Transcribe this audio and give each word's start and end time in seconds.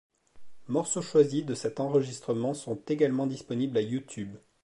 Morceaux 0.67 1.03
choisis 1.03 1.45
de 1.45 1.53
cet 1.53 1.79
enregistrement 1.79 2.55
sont 2.55 2.81
également 2.87 3.27
disponibles 3.27 3.77
à 3.77 3.81
YouTube. 3.81 4.35